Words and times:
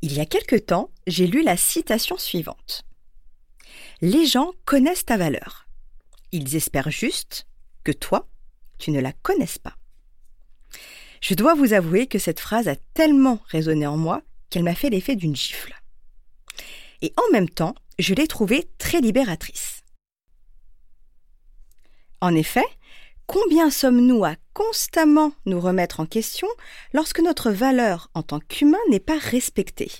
Il 0.00 0.12
y 0.12 0.20
a 0.20 0.26
quelque 0.26 0.56
temps, 0.56 0.90
j'ai 1.06 1.26
lu 1.26 1.42
la 1.42 1.56
citation 1.56 2.16
suivante. 2.18 2.84
Les 4.00 4.26
gens 4.26 4.52
connaissent 4.64 5.04
ta 5.04 5.16
valeur. 5.16 5.66
Ils 6.30 6.54
espèrent 6.54 6.90
juste 6.90 7.46
que 7.82 7.90
toi, 7.90 8.28
tu 8.78 8.92
ne 8.92 9.00
la 9.00 9.12
connaisses 9.12 9.58
pas. 9.58 9.76
Je 11.20 11.34
dois 11.34 11.54
vous 11.54 11.72
avouer 11.72 12.06
que 12.06 12.20
cette 12.20 12.38
phrase 12.38 12.68
a 12.68 12.76
tellement 12.94 13.40
résonné 13.48 13.86
en 13.88 13.96
moi 13.96 14.22
qu'elle 14.50 14.62
m'a 14.62 14.76
fait 14.76 14.90
l'effet 14.90 15.16
d'une 15.16 15.34
gifle. 15.34 15.74
Et 17.02 17.12
en 17.16 17.32
même 17.32 17.48
temps, 17.48 17.74
je 17.98 18.14
l'ai 18.14 18.28
trouvée 18.28 18.70
très 18.78 19.00
libératrice. 19.00 19.82
En 22.20 22.34
effet, 22.34 22.64
combien 23.26 23.70
sommes-nous 23.70 24.24
à 24.24 24.36
constamment 24.58 25.30
nous 25.46 25.60
remettre 25.60 26.00
en 26.00 26.06
question 26.06 26.48
lorsque 26.92 27.20
notre 27.20 27.52
valeur 27.52 28.10
en 28.14 28.24
tant 28.24 28.40
qu'humain 28.40 28.78
n'est 28.90 28.98
pas 28.98 29.18
respectée 29.18 29.92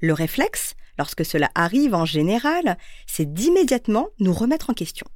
Le 0.00 0.12
réflexe, 0.12 0.74
lorsque 0.98 1.24
cela 1.24 1.50
arrive 1.56 1.92
en 1.92 2.04
général, 2.04 2.78
c'est 3.08 3.32
d'immédiatement 3.32 4.10
nous 4.20 4.32
remettre 4.32 4.70
en 4.70 4.72
question. 4.72 5.08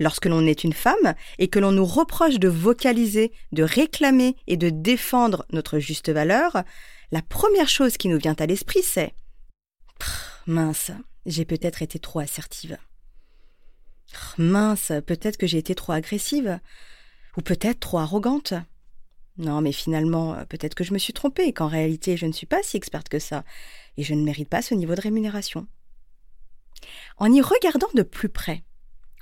Lorsque 0.00 0.26
l'on 0.26 0.44
est 0.44 0.64
une 0.64 0.72
femme 0.72 1.14
et 1.38 1.46
que 1.46 1.60
l'on 1.60 1.70
nous 1.70 1.84
reproche 1.84 2.40
de 2.40 2.48
vocaliser, 2.48 3.30
de 3.52 3.62
réclamer 3.62 4.34
et 4.48 4.56
de 4.56 4.68
défendre 4.68 5.46
notre 5.52 5.78
juste 5.78 6.10
valeur, 6.10 6.64
la 7.12 7.22
première 7.22 7.68
chose 7.68 7.96
qui 7.96 8.08
nous 8.08 8.18
vient 8.18 8.36
à 8.40 8.46
l'esprit 8.46 8.82
c'est 8.82 9.14
Mince, 10.46 10.90
j'ai 11.26 11.44
peut-être 11.44 11.80
été 11.80 12.00
trop 12.00 12.18
assertive. 12.18 12.76
Mince, 14.38 14.92
peut-être 15.06 15.36
que 15.36 15.46
j'ai 15.46 15.58
été 15.58 15.74
trop 15.74 15.92
agressive, 15.92 16.60
ou 17.36 17.42
peut-être 17.42 17.80
trop 17.80 17.98
arrogante. 17.98 18.54
Non, 19.36 19.60
mais 19.60 19.72
finalement, 19.72 20.36
peut-être 20.48 20.74
que 20.74 20.84
je 20.84 20.92
me 20.92 20.98
suis 20.98 21.12
trompée, 21.12 21.52
qu'en 21.52 21.68
réalité, 21.68 22.16
je 22.16 22.26
ne 22.26 22.32
suis 22.32 22.46
pas 22.46 22.62
si 22.62 22.76
experte 22.76 23.08
que 23.08 23.18
ça, 23.18 23.44
et 23.96 24.02
je 24.02 24.14
ne 24.14 24.24
mérite 24.24 24.48
pas 24.48 24.62
ce 24.62 24.74
niveau 24.74 24.94
de 24.94 25.00
rémunération. 25.00 25.66
En 27.18 27.32
y 27.32 27.40
regardant 27.40 27.88
de 27.94 28.02
plus 28.02 28.28
près, 28.28 28.64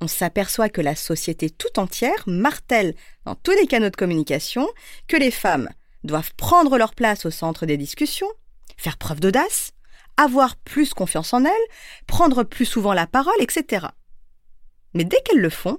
on 0.00 0.08
s'aperçoit 0.08 0.68
que 0.68 0.80
la 0.80 0.96
société 0.96 1.50
tout 1.50 1.78
entière 1.78 2.24
martèle 2.26 2.94
dans 3.24 3.34
tous 3.34 3.52
les 3.52 3.66
canaux 3.66 3.90
de 3.90 3.96
communication 3.96 4.68
que 5.08 5.16
les 5.16 5.30
femmes 5.30 5.68
doivent 6.04 6.34
prendre 6.36 6.78
leur 6.78 6.94
place 6.94 7.26
au 7.26 7.30
centre 7.30 7.66
des 7.66 7.76
discussions, 7.76 8.30
faire 8.76 8.96
preuve 8.96 9.20
d'audace, 9.20 9.72
avoir 10.16 10.56
plus 10.56 10.94
confiance 10.94 11.34
en 11.34 11.44
elles, 11.44 11.68
prendre 12.06 12.44
plus 12.44 12.64
souvent 12.64 12.94
la 12.94 13.06
parole, 13.06 13.40
etc 13.40 13.88
mais 14.94 15.04
dès 15.04 15.20
qu'elles 15.22 15.40
le 15.40 15.50
font, 15.50 15.78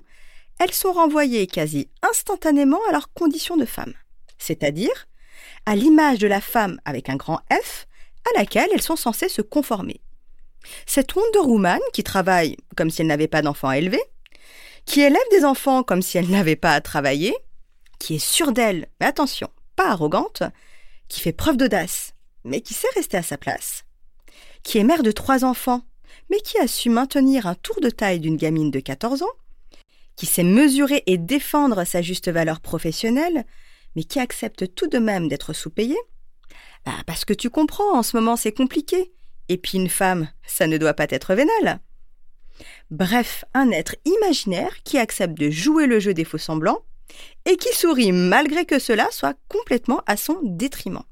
elles 0.60 0.74
sont 0.74 0.92
renvoyées 0.92 1.48
quasi 1.48 1.90
instantanément 2.04 2.80
à 2.90 2.92
leur 2.92 3.12
condition 3.14 3.58
de 3.58 3.66
femme, 3.66 3.94
c'est-à-dire 4.38 5.08
à, 5.66 5.76
l'image 5.76 6.20
de 6.20 6.28
la 6.28 6.42
femme 6.42 6.80
avec 6.86 7.10
un 7.10 7.16
grand 7.16 7.40
F 7.52 7.88
à 8.26 8.40
laquelle 8.40 8.70
elles 8.74 8.82
sont 8.82 8.96
censées 8.96 9.30
se 9.30 9.42
conformer. 9.42 10.02
Cette 10.86 11.16
Wonder 11.16 11.40
Woman 11.40 11.80
qui 11.94 12.04
travaille 12.04 12.58
comme 12.76 12.92
si 12.92 13.02
elle 13.02 13.08
n'avait 13.08 13.28
pas 13.28 13.42
d'enfants 13.42 13.70
à 13.70 13.78
élever, 13.78 14.02
qui 14.86 15.02
élève 15.02 15.20
des 15.32 15.46
enfants 15.46 15.84
comme 15.84 16.02
si 16.02 16.18
elle 16.18 16.30
n'avait 16.30 16.56
pas 16.56 16.74
à 16.74 16.82
travailler, 16.82 17.36
qui 18.00 18.16
est 18.16 18.20
sûre 18.20 18.52
d'elle, 18.52 18.88
mais 19.00 19.08
attention, 19.08 19.50
pas 19.76 19.90
arrogante, 19.90 20.44
qui 21.08 21.22
fait 21.22 21.34
preuve 21.34 21.58
d'audace, 21.58 22.14
mais 22.44 22.62
qui 22.62 22.74
sait 22.74 22.88
rester 22.96 23.18
à 23.18 23.24
sa 23.24 23.38
place, 23.38 23.84
qui 24.64 24.78
est 24.78 24.84
mère 24.84 25.04
de 25.04 25.12
trois 25.12 25.44
enfants 25.44 25.82
mais 26.32 26.40
qui 26.40 26.58
a 26.58 26.68
su 26.68 26.90
maintenir 26.90 27.46
un 27.46 27.56
tour 27.56 27.76
de 27.82 27.90
taille 27.90 28.22
d'une 28.22 28.38
gamine 28.38 28.72
de 28.72 28.80
14 28.80 29.22
ans, 29.22 29.36
qui 30.16 30.26
sait 30.26 30.44
mesurer 30.44 31.04
et 31.06 31.18
défendre 31.18 31.84
sa 31.84 32.02
juste 32.02 32.30
valeur 32.30 32.62
professionnelle, 32.62 33.46
mais 33.96 34.06
qui 34.06 34.20
accepte 34.20 34.74
tout 34.74 34.88
de 34.88 34.98
même 34.98 35.28
d'être 35.28 35.52
sous-payée? 35.52 36.00
Bah, 36.86 36.94
Parce 37.06 37.26
que 37.26 37.34
tu 37.34 37.50
comprends, 37.50 37.98
en 37.98 38.02
ce 38.02 38.16
moment 38.16 38.38
c'est 38.38 38.54
compliqué. 38.54 39.12
Et 39.50 39.58
puis 39.58 39.78
une 39.78 39.90
femme, 39.90 40.30
ça 40.48 40.68
ne 40.68 40.78
doit 40.78 40.94
pas 40.94 41.08
être 41.10 41.36
vénal. 41.36 41.82
Bref, 42.90 43.44
un 43.54 43.70
être 43.72 43.96
imaginaire 44.06 44.82
qui 44.84 44.98
accepte 44.98 45.38
de 45.38 45.50
jouer 45.50 45.86
le 45.86 46.00
jeu 46.00 46.14
des 46.14 46.24
faux 46.24 46.38
semblants 46.38 46.86
et 47.44 47.58
qui 47.58 47.76
sourit 47.76 48.14
malgré 48.14 48.66
que 48.66 48.80
cela 48.80 49.10
soit 49.12 49.38
complètement 49.50 50.02
à 50.06 50.16
son 50.16 50.40
détriment. 50.44 51.04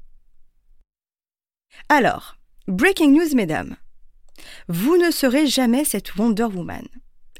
Alors, 1.90 2.36
breaking 2.66 3.12
news, 3.12 3.34
mesdames. 3.34 3.76
Vous 4.72 4.96
ne 4.96 5.10
serez 5.10 5.48
jamais 5.48 5.84
cette 5.84 6.14
Wonder 6.14 6.44
Woman. 6.44 6.86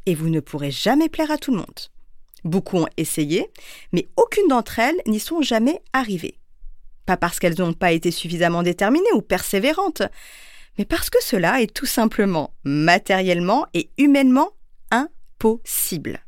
Et 0.04 0.16
vous 0.16 0.28
ne 0.30 0.40
pourrez 0.40 0.72
jamais 0.72 1.08
plaire 1.08 1.30
à 1.30 1.38
tout 1.38 1.52
le 1.52 1.58
monde. 1.58 1.80
Beaucoup 2.42 2.78
ont 2.78 2.88
essayé, 2.96 3.52
mais 3.92 4.08
aucune 4.16 4.48
d'entre 4.48 4.80
elles 4.80 5.00
n'y 5.06 5.20
sont 5.20 5.40
jamais 5.40 5.80
arrivées. 5.92 6.40
Pas 7.06 7.16
parce 7.16 7.38
qu'elles 7.38 7.60
n'ont 7.60 7.72
pas 7.72 7.92
été 7.92 8.10
suffisamment 8.10 8.64
déterminées 8.64 9.12
ou 9.14 9.22
persévérantes, 9.22 10.02
mais 10.76 10.84
parce 10.84 11.08
que 11.08 11.22
cela 11.22 11.62
est 11.62 11.72
tout 11.72 11.86
simplement 11.86 12.52
matériellement 12.64 13.64
et 13.74 13.90
humainement 13.96 14.50
impossible. 14.90 16.24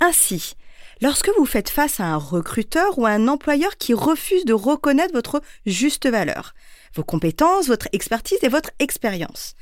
Ainsi, 0.00 0.54
lorsque 1.00 1.30
vous 1.36 1.46
faites 1.46 1.70
face 1.70 2.00
à 2.00 2.04
un 2.04 2.16
recruteur 2.16 2.98
ou 2.98 3.06
à 3.06 3.10
un 3.10 3.28
employeur 3.28 3.76
qui 3.76 3.94
refuse 3.94 4.44
de 4.44 4.52
reconnaître 4.52 5.12
votre 5.12 5.42
juste 5.66 6.08
valeur, 6.08 6.54
vos 6.94 7.04
compétences, 7.04 7.68
votre 7.68 7.88
expertise 7.92 8.38
et 8.42 8.48
votre 8.48 8.70
expérience, 8.78 9.54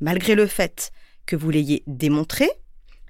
malgré 0.00 0.34
le 0.34 0.46
fait 0.46 0.90
que 1.26 1.36
vous 1.36 1.50
l'ayez 1.50 1.82
démontré, 1.86 2.50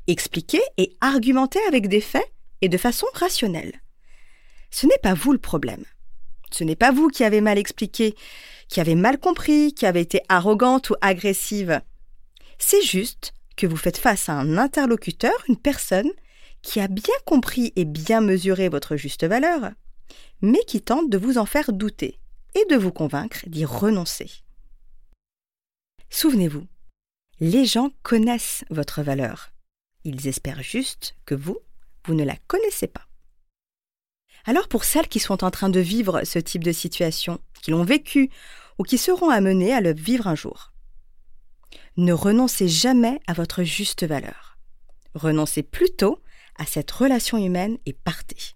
expliqué 0.06 0.60
et 0.76 0.96
argumenté 1.00 1.58
avec 1.68 1.88
des 1.88 2.00
faits 2.00 2.30
et 2.60 2.68
de 2.68 2.78
façon 2.78 3.06
rationnelle. 3.14 3.80
Ce 4.70 4.86
n'est 4.86 4.98
pas 5.02 5.14
vous 5.14 5.32
le 5.32 5.38
problème. 5.38 5.84
Ce 6.50 6.64
n'est 6.64 6.76
pas 6.76 6.92
vous 6.92 7.08
qui 7.08 7.24
avez 7.24 7.40
mal 7.40 7.58
expliqué, 7.58 8.14
qui 8.68 8.80
avez 8.80 8.94
mal 8.94 9.18
compris, 9.18 9.74
qui 9.74 9.86
avez 9.86 10.00
été 10.00 10.20
arrogante 10.28 10.90
ou 10.90 10.94
agressive. 11.00 11.80
C'est 12.58 12.82
juste 12.82 13.32
que 13.56 13.66
vous 13.66 13.76
faites 13.76 13.98
face 13.98 14.28
à 14.28 14.34
un 14.34 14.58
interlocuteur, 14.58 15.34
une 15.48 15.56
personne 15.56 16.10
qui 16.62 16.80
a 16.80 16.88
bien 16.88 17.14
compris 17.26 17.72
et 17.76 17.84
bien 17.84 18.20
mesuré 18.20 18.68
votre 18.68 18.96
juste 18.96 19.24
valeur, 19.24 19.70
mais 20.40 20.64
qui 20.66 20.80
tente 20.80 21.10
de 21.10 21.18
vous 21.18 21.38
en 21.38 21.46
faire 21.46 21.72
douter 21.72 22.20
et 22.54 22.64
de 22.66 22.76
vous 22.76 22.92
convaincre 22.92 23.40
d'y 23.46 23.64
renoncer. 23.64 24.30
Souvenez-vous, 26.10 26.66
les 27.40 27.64
gens 27.64 27.90
connaissent 28.02 28.64
votre 28.70 29.02
valeur. 29.02 29.50
Ils 30.04 30.28
espèrent 30.28 30.62
juste 30.62 31.16
que 31.24 31.34
vous, 31.34 31.58
vous 32.06 32.14
ne 32.14 32.24
la 32.24 32.36
connaissez 32.46 32.86
pas. 32.86 33.06
Alors 34.44 34.68
pour 34.68 34.84
celles 34.84 35.08
qui 35.08 35.20
sont 35.20 35.44
en 35.44 35.50
train 35.50 35.68
de 35.68 35.80
vivre 35.80 36.24
ce 36.24 36.38
type 36.38 36.64
de 36.64 36.72
situation, 36.72 37.40
qui 37.62 37.70
l'ont 37.70 37.84
vécu 37.84 38.30
ou 38.78 38.82
qui 38.82 38.98
seront 38.98 39.30
amenées 39.30 39.72
à 39.72 39.80
le 39.80 39.92
vivre 39.92 40.26
un 40.26 40.34
jour, 40.34 40.72
ne 41.96 42.12
renoncez 42.12 42.68
jamais 42.68 43.20
à 43.26 43.32
votre 43.32 43.62
juste 43.62 44.04
valeur. 44.04 44.58
Renoncez 45.14 45.62
plutôt 45.62 46.21
à 46.56 46.66
cette 46.66 46.90
relation 46.90 47.38
humaine 47.38 47.78
et 47.86 47.92
partez. 47.92 48.54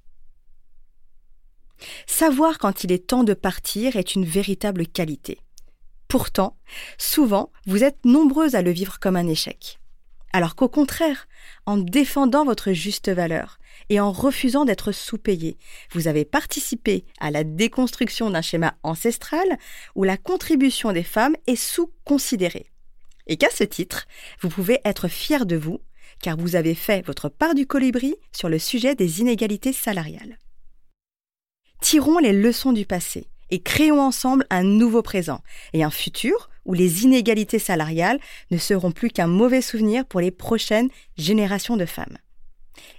Savoir 2.06 2.58
quand 2.58 2.84
il 2.84 2.92
est 2.92 3.06
temps 3.06 3.24
de 3.24 3.34
partir 3.34 3.96
est 3.96 4.14
une 4.14 4.24
véritable 4.24 4.86
qualité. 4.86 5.38
Pourtant, 6.08 6.56
souvent, 6.98 7.52
vous 7.66 7.84
êtes 7.84 8.04
nombreuses 8.04 8.54
à 8.54 8.62
le 8.62 8.70
vivre 8.70 8.98
comme 8.98 9.16
un 9.16 9.26
échec. 9.26 9.78
Alors 10.32 10.54
qu'au 10.54 10.68
contraire, 10.68 11.28
en 11.64 11.76
défendant 11.76 12.44
votre 12.44 12.72
juste 12.72 13.08
valeur 13.08 13.58
et 13.88 14.00
en 14.00 14.12
refusant 14.12 14.64
d'être 14.64 14.92
sous-payé. 14.92 15.58
Vous 15.92 16.08
avez 16.08 16.24
participé 16.24 17.04
à 17.20 17.30
la 17.30 17.44
déconstruction 17.44 18.30
d'un 18.30 18.42
schéma 18.42 18.74
ancestral 18.82 19.46
où 19.94 20.04
la 20.04 20.16
contribution 20.16 20.92
des 20.92 21.02
femmes 21.02 21.36
est 21.46 21.56
sous-considérée. 21.56 22.70
Et 23.26 23.36
qu'à 23.36 23.50
ce 23.50 23.64
titre, 23.64 24.06
vous 24.40 24.48
pouvez 24.48 24.80
être 24.84 25.08
fier 25.08 25.46
de 25.46 25.56
vous, 25.56 25.80
car 26.22 26.36
vous 26.36 26.56
avez 26.56 26.74
fait 26.74 27.04
votre 27.06 27.28
part 27.28 27.54
du 27.54 27.66
colibri 27.66 28.16
sur 28.32 28.48
le 28.48 28.58
sujet 28.58 28.94
des 28.94 29.20
inégalités 29.20 29.72
salariales. 29.72 30.38
Tirons 31.80 32.18
les 32.18 32.32
leçons 32.32 32.72
du 32.72 32.86
passé 32.86 33.28
et 33.50 33.60
créons 33.60 34.00
ensemble 34.00 34.46
un 34.50 34.64
nouveau 34.64 35.02
présent 35.02 35.42
et 35.72 35.84
un 35.84 35.90
futur 35.90 36.50
où 36.64 36.74
les 36.74 37.04
inégalités 37.04 37.58
salariales 37.58 38.18
ne 38.50 38.58
seront 38.58 38.90
plus 38.90 39.10
qu'un 39.10 39.28
mauvais 39.28 39.62
souvenir 39.62 40.04
pour 40.04 40.20
les 40.20 40.32
prochaines 40.32 40.88
générations 41.16 41.76
de 41.76 41.86
femmes. 41.86 42.18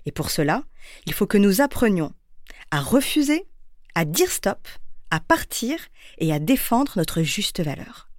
Et 0.06 0.12
pour 0.12 0.32
cela, 0.32 0.64
il 1.06 1.14
faut 1.14 1.28
que 1.28 1.38
nous 1.38 1.62
apprenions 1.62 2.14
à 2.72 2.80
refuser, 2.80 3.46
à 3.94 4.06
dire 4.06 4.32
stop, 4.32 4.68
à 5.12 5.20
partir 5.20 5.80
et 6.18 6.34
à 6.34 6.40
défendre 6.40 6.94
notre 6.96 7.22
juste 7.24 7.62
valeur. 7.62 8.10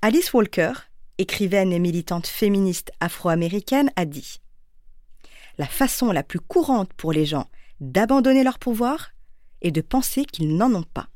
Alice 0.00 0.32
Walker, 0.32 0.72
écrivaine 1.18 1.72
et 1.72 1.78
militante 1.78 2.26
féministe 2.26 2.92
afro-américaine, 3.00 3.90
a 3.96 4.04
dit 4.04 4.40
La 5.58 5.66
façon 5.66 6.12
la 6.12 6.22
plus 6.22 6.40
courante 6.40 6.92
pour 6.94 7.12
les 7.12 7.26
gens 7.26 7.48
d'abandonner 7.80 8.42
leur 8.42 8.58
pouvoir 8.58 9.10
est 9.62 9.70
de 9.70 9.80
penser 9.80 10.24
qu'ils 10.24 10.56
n'en 10.56 10.74
ont 10.74 10.84
pas. 10.84 11.08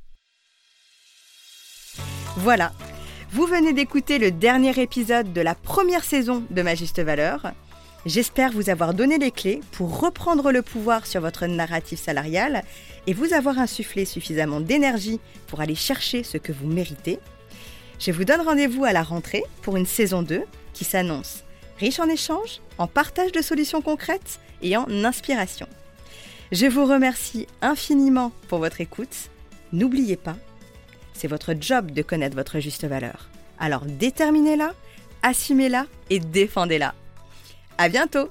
Voilà, 2.37 2.73
vous 3.31 3.47
venez 3.47 3.73
d'écouter 3.73 4.19
le 4.19 4.31
dernier 4.31 4.79
épisode 4.81 5.33
de 5.33 5.41
la 5.41 5.55
première 5.55 6.05
saison 6.05 6.45
de 6.51 6.63
Ma 6.63 6.75
Juste 6.75 7.01
Valeur. 7.01 7.53
J'espère 8.05 8.53
vous 8.53 8.69
avoir 8.69 8.95
donné 8.95 9.17
les 9.19 9.31
clés 9.31 9.61
pour 9.71 10.01
reprendre 10.01 10.51
le 10.51 10.63
pouvoir 10.63 11.07
sur 11.07 11.21
votre 11.21 11.47
narratif 11.47 12.01
salarial 12.01 12.65
et 13.07 13.15
vous 13.15 13.33
avoir 13.33 13.59
insufflé 13.59 14.05
suffisamment 14.05 14.61
d'énergie 14.61 15.21
pour 15.47 15.61
aller 15.61 15.75
chercher 15.75 16.25
ce 16.25 16.37
que 16.37 16.53
vous 16.53 16.67
méritez. 16.67 17.21
Je 18.05 18.11
vous 18.11 18.25
donne 18.25 18.41
rendez-vous 18.41 18.85
à 18.85 18.93
la 18.93 19.05
rentrée 19.05 19.45
pour 19.63 19.77
une 19.77 19.87
saison 19.87 20.23
2 20.23 20.43
qui 20.73 20.83
s'annonce 20.83 21.45
riche 21.79 22.01
en 22.01 22.09
échanges, 22.09 22.61
en 22.79 22.89
partage 22.89 23.31
de 23.31 23.41
solutions 23.41 23.81
concrètes 23.81 24.41
et 24.61 24.77
en 24.77 25.05
inspiration. 25.05 25.69
Je 26.51 26.67
vous 26.67 26.85
remercie 26.85 27.47
infiniment 27.61 28.33
pour 28.49 28.59
votre 28.59 28.81
écoute. 28.81 29.31
N'oubliez 29.73 30.17
pas, 30.17 30.37
c'est 31.13 31.29
votre 31.29 31.55
job 31.59 31.93
de 31.93 32.03
connaître 32.03 32.35
votre 32.35 32.59
juste 32.59 32.85
valeur. 32.85 33.29
Alors 33.61 33.85
déterminez-la, 33.85 34.73
assumez-la 35.23 35.87
et 36.11 36.19
défendez-la. 36.19 36.95
À 37.79 37.89
bientôt! 37.89 38.29